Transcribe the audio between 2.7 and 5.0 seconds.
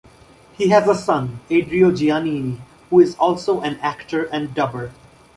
who is also an actor and dubber.